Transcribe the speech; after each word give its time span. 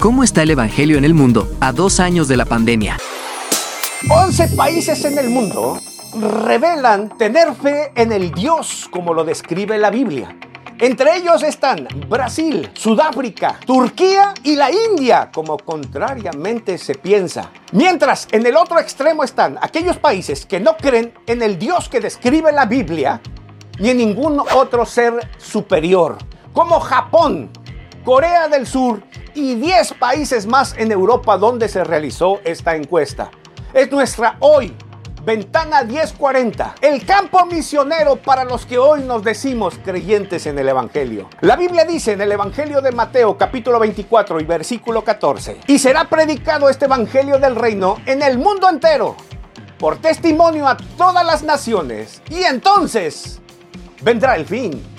¿Cómo 0.00 0.22
está 0.22 0.44
el 0.44 0.52
Evangelio 0.52 0.96
en 0.96 1.04
el 1.04 1.12
mundo 1.12 1.48
a 1.58 1.72
dos 1.72 1.98
años 1.98 2.28
de 2.28 2.36
la 2.36 2.44
pandemia? 2.44 2.98
11 4.08 4.50
países 4.54 5.04
en 5.04 5.18
el 5.18 5.28
mundo 5.28 5.76
revelan 6.44 7.08
tener 7.18 7.52
fe 7.52 7.90
en 7.96 8.12
el 8.12 8.30
Dios 8.30 8.86
como 8.92 9.12
lo 9.12 9.24
describe 9.24 9.76
la 9.76 9.90
Biblia. 9.90 10.38
Entre 10.78 11.16
ellos 11.16 11.42
están 11.42 11.88
Brasil, 12.08 12.70
Sudáfrica, 12.74 13.58
Turquía 13.66 14.34
y 14.44 14.54
la 14.54 14.70
India, 14.70 15.30
como 15.34 15.58
contrariamente 15.58 16.78
se 16.78 16.94
piensa. 16.94 17.50
Mientras 17.72 18.28
en 18.30 18.46
el 18.46 18.56
otro 18.56 18.78
extremo 18.78 19.24
están 19.24 19.58
aquellos 19.60 19.96
países 19.96 20.46
que 20.46 20.60
no 20.60 20.76
creen 20.76 21.12
en 21.26 21.42
el 21.42 21.58
Dios 21.58 21.88
que 21.88 21.98
describe 21.98 22.52
la 22.52 22.66
Biblia 22.66 23.20
ni 23.80 23.88
en 23.90 23.98
ningún 23.98 24.38
otro 24.54 24.86
ser 24.86 25.28
superior, 25.38 26.18
como 26.52 26.78
Japón, 26.78 27.50
Corea 28.08 28.48
del 28.48 28.66
Sur 28.66 29.02
y 29.34 29.56
10 29.56 29.92
países 30.00 30.46
más 30.46 30.74
en 30.78 30.90
Europa 30.90 31.36
donde 31.36 31.68
se 31.68 31.84
realizó 31.84 32.40
esta 32.42 32.74
encuesta. 32.74 33.30
Es 33.74 33.92
nuestra 33.92 34.38
hoy 34.40 34.74
Ventana 35.26 35.82
1040, 35.82 36.76
el 36.80 37.04
campo 37.04 37.44
misionero 37.44 38.16
para 38.16 38.44
los 38.44 38.64
que 38.64 38.78
hoy 38.78 39.02
nos 39.02 39.22
decimos 39.22 39.78
creyentes 39.84 40.46
en 40.46 40.58
el 40.58 40.70
Evangelio. 40.70 41.28
La 41.42 41.54
Biblia 41.54 41.84
dice 41.84 42.12
en 42.12 42.22
el 42.22 42.32
Evangelio 42.32 42.80
de 42.80 42.92
Mateo 42.92 43.36
capítulo 43.36 43.78
24 43.78 44.40
y 44.40 44.44
versículo 44.44 45.04
14, 45.04 45.60
y 45.66 45.78
será 45.78 46.08
predicado 46.08 46.70
este 46.70 46.86
Evangelio 46.86 47.38
del 47.38 47.56
reino 47.56 47.98
en 48.06 48.22
el 48.22 48.38
mundo 48.38 48.70
entero, 48.70 49.16
por 49.78 49.98
testimonio 49.98 50.66
a 50.66 50.78
todas 50.96 51.26
las 51.26 51.42
naciones, 51.42 52.22
y 52.30 52.42
entonces 52.42 53.42
vendrá 54.00 54.34
el 54.36 54.46
fin. 54.46 54.97